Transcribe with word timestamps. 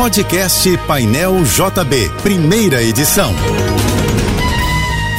Podcast 0.00 0.78
Painel 0.86 1.44
JB, 1.44 2.10
primeira 2.22 2.82
edição. 2.82 3.34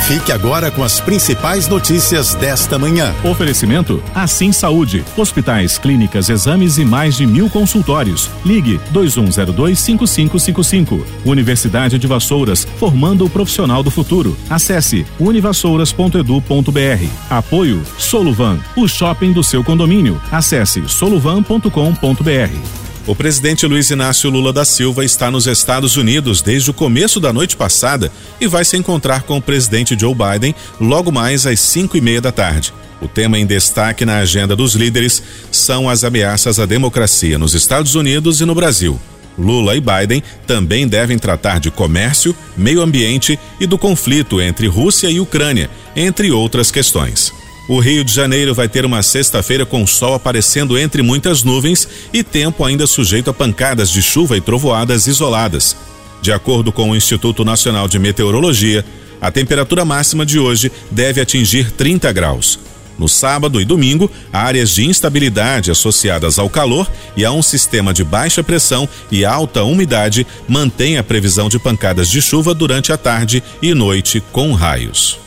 Fique 0.08 0.31
agora 0.31 0.72
com 0.72 0.83
as 0.83 1.00
principais 1.00 1.67
notícias 1.67 2.33
desta 2.33 2.79
manhã. 2.79 3.13
Oferecimento 3.24 4.02
Assim 4.15 4.52
Saúde. 4.52 5.06
Hospitais, 5.15 5.77
clínicas, 5.77 6.29
exames 6.29 6.79
e 6.79 6.83
mais 6.83 7.15
de 7.15 7.27
mil 7.27 7.47
consultórios. 7.47 8.27
Ligue 8.43 8.79
2102-5555. 8.91 11.05
Universidade 11.25 12.00
de 12.00 12.07
Vassouras, 12.07 12.68
formando 12.79 13.23
o 13.23 13.29
profissional 13.29 13.84
do 13.84 13.91
futuro. 13.91 14.36
Acesse 14.50 15.05
univassouras.edu.br. 15.20 17.05
Apoio 17.29 17.84
Soluvan, 18.00 18.57
o 18.75 18.88
shopping 18.88 19.32
do 19.32 19.43
seu 19.43 19.63
condomínio. 19.63 20.20
Acesse 20.32 20.89
soluvan.com.br. 20.89 22.80
O 23.07 23.15
presidente 23.15 23.65
Luiz 23.65 23.89
Inácio 23.89 24.29
Lula 24.29 24.54
da 24.54 24.64
Silva 24.64 25.04
está 25.04 25.32
nos 25.32 25.47
Estados 25.47 25.97
Unidos 25.97 26.41
desde 26.41 26.69
o 26.69 26.73
começo 26.73 27.19
da 27.19 27.33
noite 27.33 27.57
passada 27.57 28.11
e 28.39 28.46
vai 28.46 28.64
se 28.64 28.77
encontrar 28.77 29.24
com 29.24 29.37
o 29.37 29.41
presidente 29.41 29.97
Joe 30.00 30.14
Biden 30.14 30.54
logo 30.79 31.11
mais 31.11 31.47
às 31.47 31.60
cinco 31.60 31.97
e 31.97 32.02
meia 32.02 32.22
da 32.22 32.32
tarde. 32.32 32.72
O 33.02 33.08
tema 33.08 33.40
em 33.40 33.46
destaque 33.46 34.05
na 34.05 34.20
agenda 34.20 34.55
dos 34.55 34.76
líderes 34.76 35.24
são 35.52 35.90
as 35.90 36.04
ameaças 36.04 36.60
à 36.60 36.66
democracia 36.68 37.40
nos 37.40 37.55
Estados 37.55 37.96
Unidos 37.96 38.40
e 38.40 38.46
no 38.46 38.54
Brasil. 38.54 39.00
Lula 39.36 39.76
e 39.76 39.82
Biden 39.82 40.22
também 40.46 40.88
devem 40.88 41.18
tratar 41.18 41.60
de 41.60 41.72
comércio, 41.72 42.36
meio 42.55 42.82
ambiente 42.82 43.40
e 43.60 43.66
do 43.66 43.80
conflito 43.80 44.40
entre 44.40 44.68
Rússia 44.68 45.10
e 45.10 45.20
Ucrânia, 45.20 45.72
entre 45.96 46.32
outras 46.32 46.70
questões. 46.70 47.34
O 47.68 47.80
Rio 47.80 48.04
de 48.04 48.12
Janeiro 48.12 48.54
vai 48.56 48.68
ter 48.68 48.86
uma 48.86 49.04
sexta-feira 49.04 49.66
com 49.66 49.86
sol 49.86 50.16
aparecendo 50.16 50.78
entre 50.78 51.02
muitas 51.02 51.44
nuvens 51.44 51.88
e 52.12 52.24
tempo 52.24 52.66
ainda 52.66 52.88
sujeito 52.88 53.30
a 53.30 53.34
pancadas 53.34 53.90
de 53.92 54.02
chuva 54.02 54.36
e 54.36 54.42
trovoadas 54.42 55.08
isoladas. 55.08 55.78
De 56.22 56.32
acordo 56.32 56.72
com 56.72 56.90
o 56.90 56.96
Instituto 56.96 57.46
Nacional 57.46 57.88
de 57.88 58.00
Meteorologia, 58.00 58.84
a 59.22 59.32
temperatura 59.32 59.85
máxima 59.85 60.26
de 60.26 60.40
hoje 60.40 60.72
deve 60.90 61.22
atingir 61.22 61.72
30 61.72 62.12
graus. 62.12 62.60
No 62.98 63.08
sábado 63.08 63.62
e 63.62 63.66
domingo, 63.66 64.11
áreas 64.33 64.72
de 64.72 64.85
instabilidade 64.85 65.72
associadas 65.72 66.38
ao 66.38 66.50
calor 66.50 66.89
e 67.16 67.23
a 67.23 67.31
um 67.31 67.41
sistema 67.41 67.94
de 67.94 68.03
baixa 68.03 68.44
pressão 68.44 68.88
e 69.11 69.23
alta 69.23 69.63
umidade 69.63 70.25
mantêm 70.47 70.97
a 70.97 71.03
previsão 71.03 71.47
de 71.47 71.57
pancadas 71.57 72.09
de 72.09 72.22
chuva 72.22 72.53
durante 72.53 72.91
a 72.91 72.97
tarde 72.97 73.41
e 73.61 73.73
noite 73.73 74.22
com 74.31 74.53
raios. 74.53 75.19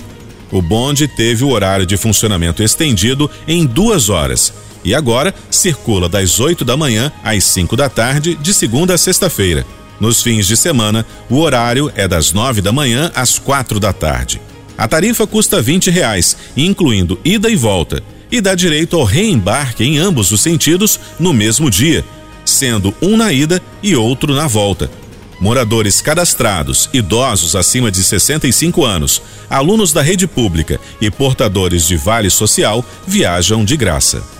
O 0.52 0.62
bonde 0.62 1.08
teve 1.08 1.42
o 1.42 1.50
horário 1.50 1.86
de 1.86 1.96
funcionamento 1.96 2.62
estendido 2.62 3.28
em 3.48 3.66
duas 3.66 4.10
horas 4.10 4.52
e 4.84 4.94
agora 4.94 5.34
circula 5.50 6.08
das 6.08 6.38
8 6.38 6.64
da 6.64 6.76
manhã 6.76 7.10
às 7.24 7.42
5 7.42 7.74
da 7.74 7.88
tarde, 7.88 8.36
de 8.36 8.54
segunda 8.54 8.94
a 8.94 8.98
sexta-feira. 8.98 9.66
Nos 10.00 10.22
fins 10.22 10.46
de 10.46 10.56
semana, 10.56 11.04
o 11.28 11.38
horário 11.38 11.92
é 11.94 12.08
das 12.08 12.32
nove 12.32 12.62
da 12.62 12.72
manhã 12.72 13.12
às 13.14 13.38
quatro 13.38 13.78
da 13.78 13.92
tarde. 13.92 14.40
A 14.76 14.88
tarifa 14.88 15.26
custa 15.26 15.60
vinte 15.60 15.90
reais, 15.90 16.36
incluindo 16.56 17.20
ida 17.22 17.50
e 17.50 17.54
volta, 17.54 18.02
e 18.32 18.40
dá 18.40 18.54
direito 18.54 18.96
ao 18.96 19.04
reembarque 19.04 19.84
em 19.84 19.98
ambos 19.98 20.32
os 20.32 20.40
sentidos 20.40 20.98
no 21.18 21.34
mesmo 21.34 21.70
dia, 21.70 22.02
sendo 22.46 22.94
um 23.02 23.14
na 23.14 23.30
ida 23.30 23.60
e 23.82 23.94
outro 23.94 24.34
na 24.34 24.46
volta. 24.46 24.90
Moradores 25.38 26.00
cadastrados, 26.00 26.88
idosos 26.94 27.54
acima 27.54 27.90
de 27.90 28.02
65 28.02 28.84
anos, 28.84 29.20
alunos 29.50 29.92
da 29.92 30.00
rede 30.00 30.26
pública 30.26 30.80
e 30.98 31.10
portadores 31.10 31.86
de 31.86 31.96
vale 31.96 32.30
social 32.30 32.82
viajam 33.06 33.64
de 33.64 33.76
graça 33.76 34.39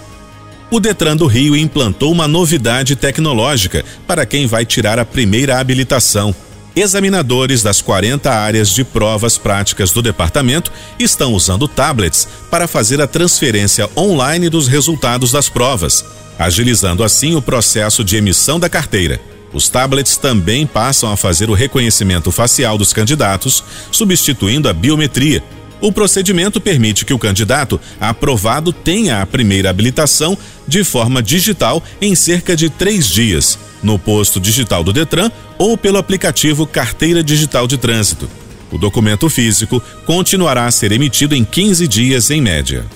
o 0.70 0.78
Detran 0.78 1.16
do 1.16 1.26
Rio 1.26 1.56
implantou 1.56 2.12
uma 2.12 2.28
novidade 2.28 2.94
tecnológica 2.94 3.84
para 4.06 4.24
quem 4.24 4.46
vai 4.46 4.64
tirar 4.64 4.98
a 4.98 5.04
primeira 5.04 5.58
habilitação. 5.58 6.34
Examinadores 6.76 7.62
das 7.62 7.82
40 7.82 8.30
áreas 8.30 8.70
de 8.70 8.84
provas 8.84 9.36
práticas 9.36 9.90
do 9.90 10.00
departamento 10.00 10.72
estão 10.98 11.34
usando 11.34 11.66
tablets 11.66 12.28
para 12.48 12.68
fazer 12.68 13.00
a 13.00 13.08
transferência 13.08 13.90
online 13.96 14.48
dos 14.48 14.68
resultados 14.68 15.32
das 15.32 15.48
provas, 15.48 16.04
agilizando 16.38 17.02
assim 17.02 17.34
o 17.34 17.42
processo 17.42 18.04
de 18.04 18.16
emissão 18.16 18.60
da 18.60 18.68
carteira. 18.68 19.20
Os 19.52 19.68
tablets 19.68 20.16
também 20.16 20.64
passam 20.64 21.10
a 21.10 21.16
fazer 21.16 21.50
o 21.50 21.54
reconhecimento 21.54 22.30
facial 22.30 22.78
dos 22.78 22.92
candidatos, 22.92 23.64
substituindo 23.90 24.68
a 24.68 24.72
biometria 24.72 25.42
o 25.80 25.90
procedimento 25.90 26.60
permite 26.60 27.04
que 27.04 27.14
o 27.14 27.18
candidato 27.18 27.80
aprovado 28.00 28.72
tenha 28.72 29.22
a 29.22 29.26
primeira 29.26 29.70
habilitação 29.70 30.36
de 30.66 30.84
forma 30.84 31.22
digital 31.22 31.82
em 32.00 32.14
cerca 32.14 32.54
de 32.56 32.68
três 32.68 33.08
dias, 33.08 33.58
no 33.82 33.98
posto 33.98 34.38
digital 34.38 34.84
do 34.84 34.92
Detran 34.92 35.30
ou 35.58 35.76
pelo 35.76 35.98
aplicativo 35.98 36.66
Carteira 36.66 37.22
Digital 37.22 37.66
de 37.66 37.78
Trânsito. 37.78 38.28
O 38.70 38.78
documento 38.78 39.28
físico 39.28 39.82
continuará 40.06 40.66
a 40.66 40.70
ser 40.70 40.92
emitido 40.92 41.34
em 41.34 41.44
15 41.44 41.88
dias 41.88 42.30
em 42.30 42.40
média. 42.40 42.86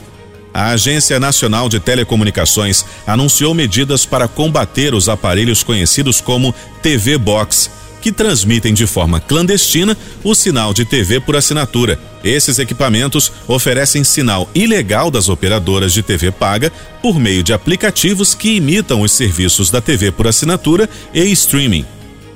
A 0.53 0.69
Agência 0.69 1.19
Nacional 1.19 1.69
de 1.69 1.81
Telecomunicações 1.81 2.85
anunciou 3.05 3.53
medidas 3.53 4.07
para 4.07 4.29
combater 4.29 4.95
os 4.95 5.09
aparelhos 5.09 5.65
conhecidos 5.65 6.21
como 6.21 6.55
TV 6.81 7.19
Box 7.19 7.69
que 8.05 8.13
transmitem 8.13 8.75
de 8.75 8.87
forma 8.87 9.19
clandestina 9.19 9.97
o 10.23 10.35
sinal 10.35 10.75
de 10.75 10.85
TV 10.85 11.21
por 11.21 11.37
assinatura. 11.37 11.99
Esses 12.23 12.59
equipamentos 12.59 13.33
oferecem 13.49 14.05
sinal 14.05 14.47
ilegal 14.55 15.11
das 15.11 15.31
operadoras 15.31 15.91
de 15.91 16.03
TV 16.03 16.31
paga 16.31 16.71
por 17.01 17.19
meio 17.19 17.43
de 17.43 17.55
aplicativos 17.55 18.35
que 18.35 18.57
imitam 18.57 19.01
os 19.01 19.11
serviços 19.11 19.71
da 19.71 19.81
TV 19.81 20.13
por 20.13 20.27
assinatura 20.27 20.87
e 21.15 21.25
streaming. 21.33 21.87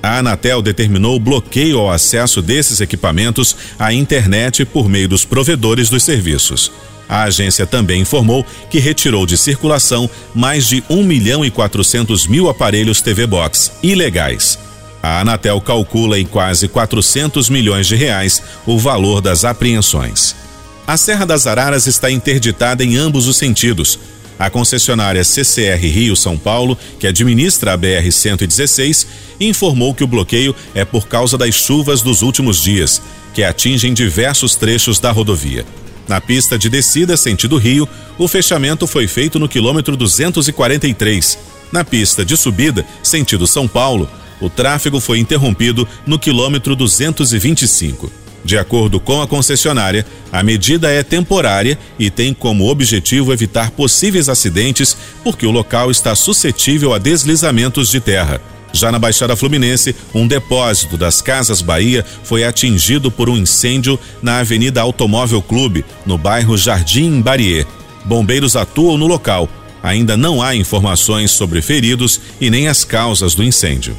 A 0.03 0.21
Anatel 0.21 0.63
determinou 0.63 1.17
o 1.17 1.21
bloqueio 1.21 1.79
ao 1.81 1.91
acesso 1.91 2.41
desses 2.41 2.81
equipamentos 2.81 3.55
à 3.79 3.93
internet 3.93 4.65
por 4.65 4.89
meio 4.89 5.07
dos 5.07 5.27
provedores 5.27 5.91
dos 5.91 6.03
serviços. 6.03 6.73
A 7.07 7.25
agência 7.25 7.67
também 7.67 8.01
informou 8.01 8.43
que 8.71 8.79
retirou 8.79 9.27
de 9.27 9.37
circulação 9.37 10.09
mais 10.35 10.67
de 10.67 10.83
1 10.89 11.03
milhão 11.03 11.45
e 11.45 11.51
400 11.51 12.27
mil 12.27 12.49
aparelhos 12.49 13.03
TV 13.03 13.27
Box 13.27 13.71
ilegais. 13.83 14.59
A 15.03 15.21
Anatel 15.21 15.61
calcula 15.61 16.19
em 16.19 16.27
quase 16.27 16.67
400 16.69 17.49
milhões 17.49 17.87
de 17.87 17.95
reais 17.95 18.43
o 18.67 18.79
valor 18.79 19.21
das 19.21 19.45
apreensões. 19.45 20.35
A 20.87 20.97
Serra 20.97 21.25
das 21.25 21.47
Araras 21.47 21.87
está 21.87 22.11
interditada 22.11 22.83
em 22.83 22.97
ambos 22.97 23.29
os 23.29 23.37
sentidos. 23.37 23.99
A 24.39 24.49
concessionária 24.49 25.25
CCR 25.25 25.81
Rio 25.81 26.17
São 26.17 26.39
Paulo, 26.39 26.79
que 26.99 27.07
administra 27.07 27.75
a 27.75 27.79
BR-116, 27.79 29.07
informou 29.41 29.93
que 29.93 30.05
o 30.05 30.07
bloqueio 30.07 30.55
é 30.75 30.85
por 30.85 31.07
causa 31.07 31.37
das 31.37 31.55
chuvas 31.55 32.03
dos 32.03 32.23
últimos 32.23 32.63
dias, 32.63 33.03
que 33.35 33.45
atingem 33.45 33.93
diversos 33.93 34.55
trechos 34.55 34.99
da 34.99 35.11
rodovia. 35.11 35.67
Na 36.09 36.21
pista 36.21 36.59
de 36.59 36.71
descida 36.71 37.17
sentido 37.17 37.59
Rio, 37.59 37.87
o 38.17 38.27
fechamento 38.27 38.87
foi 38.87 39.07
feito 39.07 39.39
no 39.39 39.49
quilômetro 39.49 39.97
243. 39.97 41.39
Na 41.71 41.85
pista 41.85 42.25
de 42.25 42.35
subida, 42.37 42.87
sentido 43.03 43.47
São 43.47 43.69
Paulo, 43.69 44.09
o 44.41 44.49
tráfego 44.49 45.01
foi 45.01 45.19
interrompido 45.19 45.87
no 46.07 46.19
quilômetro 46.19 46.75
225. 46.77 48.11
De 48.45 48.57
acordo 48.57 49.01
com 49.01 49.21
a 49.21 49.27
concessionária, 49.27 50.07
a 50.33 50.43
medida 50.43 50.91
é 50.91 51.03
temporária 51.03 51.79
e 51.99 52.09
tem 52.09 52.33
como 52.33 52.69
objetivo 52.69 53.33
evitar 53.33 53.71
possíveis 53.73 54.29
acidentes, 54.29 54.97
porque 55.25 55.45
o 55.45 55.51
local 55.51 55.91
está 55.91 56.15
suscetível 56.15 56.95
a 56.95 56.99
deslizamentos 56.99 57.91
de 57.91 58.01
terra. 58.01 58.41
Já 58.73 58.93
na 58.93 58.99
Baixada 58.99 59.35
Fluminense, 59.35 59.95
um 60.15 60.27
depósito 60.27 60.97
das 60.97 61.21
Casas 61.21 61.63
Bahia 61.63 62.05
foi 62.23 62.45
atingido 62.45 63.11
por 63.11 63.29
um 63.29 63.37
incêndio 63.37 63.99
na 64.23 64.39
Avenida 64.39 64.81
Automóvel 64.81 65.43
Clube, 65.43 65.85
no 66.07 66.19
bairro 66.19 66.57
Jardim 66.57 67.21
Barier. 67.21 67.67
Bombeiros 68.05 68.57
atuam 68.57 68.97
no 68.97 69.07
local. 69.07 69.49
Ainda 69.83 70.17
não 70.17 70.43
há 70.43 70.55
informações 70.55 71.31
sobre 71.31 71.63
feridos 71.63 72.21
e 72.41 72.51
nem 72.51 72.69
as 72.69 72.85
causas 72.85 73.35
do 73.35 73.43
incêndio. 73.43 73.97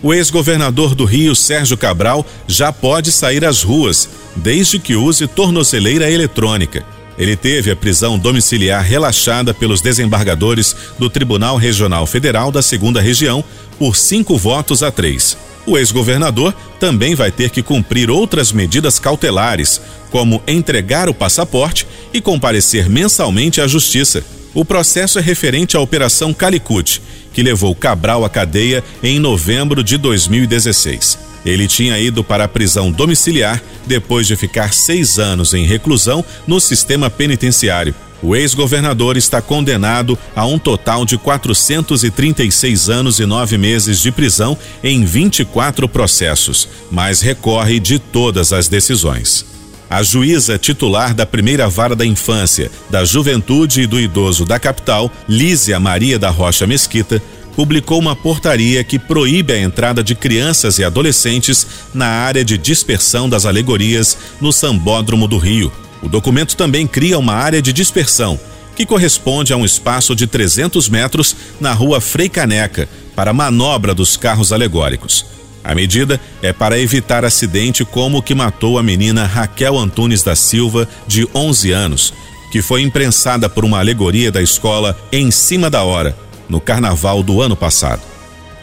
O 0.00 0.14
ex-governador 0.14 0.94
do 0.94 1.04
Rio, 1.04 1.34
Sérgio 1.34 1.76
Cabral, 1.76 2.24
já 2.46 2.72
pode 2.72 3.10
sair 3.10 3.44
às 3.44 3.62
ruas, 3.62 4.08
desde 4.36 4.78
que 4.78 4.94
use 4.94 5.26
tornozeleira 5.26 6.08
eletrônica. 6.08 6.86
Ele 7.18 7.34
teve 7.34 7.68
a 7.72 7.76
prisão 7.76 8.16
domiciliar 8.16 8.80
relaxada 8.84 9.52
pelos 9.52 9.80
desembargadores 9.80 10.76
do 11.00 11.10
Tribunal 11.10 11.56
Regional 11.56 12.06
Federal 12.06 12.52
da 12.52 12.62
Segunda 12.62 13.00
Região 13.00 13.42
por 13.76 13.96
cinco 13.96 14.38
votos 14.38 14.84
a 14.84 14.92
três. 14.92 15.36
O 15.66 15.76
ex-governador 15.76 16.54
também 16.78 17.16
vai 17.16 17.32
ter 17.32 17.50
que 17.50 17.60
cumprir 17.60 18.08
outras 18.08 18.52
medidas 18.52 19.00
cautelares, 19.00 19.80
como 20.10 20.40
entregar 20.46 21.08
o 21.08 21.14
passaporte 21.14 21.88
e 22.14 22.20
comparecer 22.20 22.88
mensalmente 22.88 23.60
à 23.60 23.66
Justiça. 23.66 24.24
O 24.54 24.64
processo 24.64 25.18
é 25.18 25.22
referente 25.22 25.76
à 25.76 25.80
Operação 25.80 26.32
Calicut, 26.32 27.02
que 27.32 27.42
levou 27.42 27.74
Cabral 27.74 28.24
à 28.24 28.30
cadeia 28.30 28.82
em 29.02 29.18
novembro 29.18 29.82
de 29.84 29.96
2016. 29.98 31.18
Ele 31.44 31.68
tinha 31.68 31.98
ido 31.98 32.24
para 32.24 32.44
a 32.44 32.48
prisão 32.48 32.90
domiciliar 32.90 33.62
depois 33.86 34.26
de 34.26 34.36
ficar 34.36 34.72
seis 34.72 35.18
anos 35.18 35.54
em 35.54 35.64
reclusão 35.64 36.24
no 36.46 36.60
sistema 36.60 37.08
penitenciário. 37.08 37.94
O 38.20 38.34
ex-governador 38.34 39.16
está 39.16 39.40
condenado 39.40 40.18
a 40.34 40.44
um 40.44 40.58
total 40.58 41.04
de 41.04 41.16
436 41.16 42.90
anos 42.90 43.20
e 43.20 43.26
nove 43.26 43.56
meses 43.56 44.00
de 44.00 44.10
prisão 44.10 44.58
em 44.82 45.04
24 45.04 45.88
processos, 45.88 46.68
mas 46.90 47.20
recorre 47.20 47.78
de 47.78 48.00
todas 48.00 48.52
as 48.52 48.66
decisões. 48.66 49.57
A 49.90 50.02
juíza 50.02 50.58
titular 50.58 51.14
da 51.14 51.24
primeira 51.24 51.66
vara 51.68 51.96
da 51.96 52.04
infância, 52.04 52.70
da 52.90 53.04
juventude 53.04 53.82
e 53.82 53.86
do 53.86 53.98
idoso 53.98 54.44
da 54.44 54.58
capital, 54.58 55.10
Lísia 55.26 55.80
Maria 55.80 56.18
da 56.18 56.28
Rocha 56.28 56.66
Mesquita, 56.66 57.22
publicou 57.56 57.98
uma 57.98 58.14
portaria 58.14 58.84
que 58.84 58.98
proíbe 58.98 59.52
a 59.52 59.60
entrada 59.60 60.02
de 60.02 60.14
crianças 60.14 60.78
e 60.78 60.84
adolescentes 60.84 61.66
na 61.94 62.06
área 62.06 62.44
de 62.44 62.58
dispersão 62.58 63.28
das 63.28 63.46
alegorias 63.46 64.16
no 64.40 64.52
Sambódromo 64.52 65.26
do 65.26 65.38
Rio. 65.38 65.72
O 66.02 66.08
documento 66.08 66.54
também 66.54 66.86
cria 66.86 67.18
uma 67.18 67.34
área 67.34 67.60
de 67.60 67.72
dispersão, 67.72 68.38
que 68.76 68.86
corresponde 68.86 69.52
a 69.52 69.56
um 69.56 69.64
espaço 69.64 70.14
de 70.14 70.26
300 70.26 70.88
metros 70.88 71.34
na 71.58 71.72
rua 71.72 72.00
Frei 72.00 72.28
Caneca, 72.28 72.88
para 73.16 73.32
manobra 73.32 73.92
dos 73.92 74.16
carros 74.16 74.52
alegóricos. 74.52 75.37
A 75.62 75.74
medida 75.74 76.20
é 76.42 76.52
para 76.52 76.78
evitar 76.78 77.24
acidente 77.24 77.84
como 77.84 78.18
o 78.18 78.22
que 78.22 78.34
matou 78.34 78.78
a 78.78 78.82
menina 78.82 79.26
Raquel 79.26 79.78
Antunes 79.78 80.22
da 80.22 80.34
Silva, 80.34 80.88
de 81.06 81.28
11 81.34 81.72
anos, 81.72 82.14
que 82.50 82.62
foi 82.62 82.82
imprensada 82.82 83.48
por 83.48 83.64
uma 83.64 83.78
alegoria 83.78 84.30
da 84.30 84.40
escola 84.40 84.98
em 85.12 85.30
cima 85.30 85.68
da 85.68 85.82
hora, 85.82 86.16
no 86.48 86.60
carnaval 86.60 87.22
do 87.22 87.42
ano 87.42 87.56
passado. 87.56 88.02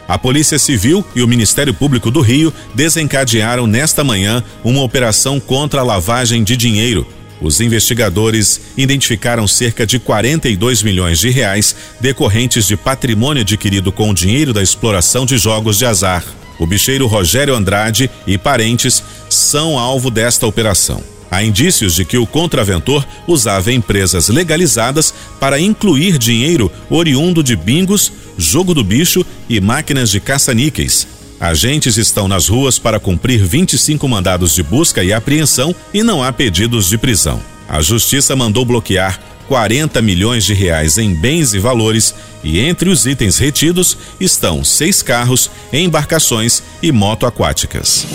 A 0.08 0.16
Polícia 0.16 0.58
Civil 0.58 1.04
e 1.16 1.22
o 1.22 1.26
Ministério 1.28 1.74
Público 1.74 2.10
do 2.10 2.20
Rio 2.20 2.52
desencadearam 2.74 3.66
nesta 3.66 4.04
manhã 4.04 4.42
uma 4.62 4.82
operação 4.82 5.40
contra 5.40 5.80
a 5.80 5.84
lavagem 5.84 6.44
de 6.44 6.56
dinheiro. 6.56 7.06
Os 7.40 7.60
investigadores 7.60 8.60
identificaram 8.76 9.46
cerca 9.46 9.84
de 9.86 9.98
42 9.98 10.82
milhões 10.82 11.18
de 11.18 11.28
reais 11.28 11.74
decorrentes 12.00 12.66
de 12.66 12.76
patrimônio 12.76 13.42
adquirido 13.42 13.92
com 13.92 14.10
o 14.10 14.14
dinheiro 14.14 14.52
da 14.52 14.62
exploração 14.62 15.26
de 15.26 15.36
jogos 15.36 15.76
de 15.76 15.84
azar. 15.84 16.24
O 16.58 16.66
bicheiro 16.66 17.06
Rogério 17.06 17.54
Andrade 17.54 18.10
e 18.26 18.38
parentes 18.38 19.02
são 19.28 19.78
alvo 19.78 20.10
desta 20.10 20.46
operação. 20.46 21.02
Há 21.30 21.42
indícios 21.42 21.94
de 21.94 22.04
que 22.04 22.16
o 22.16 22.26
contraventor 22.26 23.04
usava 23.26 23.72
empresas 23.72 24.28
legalizadas 24.28 25.12
para 25.40 25.60
incluir 25.60 26.18
dinheiro 26.18 26.70
oriundo 26.88 27.42
de 27.42 27.56
bingos, 27.56 28.12
jogo 28.38 28.72
do 28.72 28.84
bicho 28.84 29.26
e 29.48 29.60
máquinas 29.60 30.10
de 30.10 30.20
caça-níqueis. 30.20 31.06
Agentes 31.38 31.98
estão 31.98 32.26
nas 32.26 32.48
ruas 32.48 32.78
para 32.78 32.98
cumprir 32.98 33.44
25 33.44 34.08
mandados 34.08 34.54
de 34.54 34.62
busca 34.62 35.04
e 35.04 35.12
apreensão 35.12 35.74
e 35.92 36.02
não 36.02 36.22
há 36.22 36.32
pedidos 36.32 36.88
de 36.88 36.96
prisão. 36.96 37.40
A 37.68 37.82
justiça 37.82 38.34
mandou 38.34 38.64
bloquear 38.64 39.20
40 39.48 40.00
milhões 40.02 40.44
de 40.44 40.54
reais 40.54 40.98
em 40.98 41.14
bens 41.14 41.54
e 41.54 41.58
valores 41.58 42.14
e 42.42 42.60
entre 42.60 42.88
os 42.88 43.06
itens 43.06 43.38
retidos 43.38 43.96
estão 44.20 44.62
seis 44.62 45.02
carros, 45.02 45.50
embarcações 45.72 46.62
e 46.82 46.92
moto 46.92 47.26
aquáticas. 47.26 48.06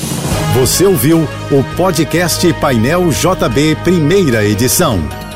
Você 0.54 0.86
ouviu 0.86 1.28
o 1.50 1.64
podcast 1.76 2.52
Painel 2.54 3.10
JB, 3.10 3.76
primeira 3.84 4.46
edição. 4.46 5.31